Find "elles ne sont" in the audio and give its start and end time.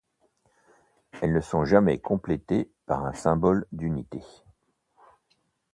1.21-1.63